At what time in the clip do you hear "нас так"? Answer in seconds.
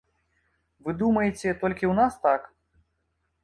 2.03-2.51